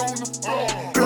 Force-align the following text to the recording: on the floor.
on 0.00 0.16
the 0.16 0.24
floor. 0.24 0.99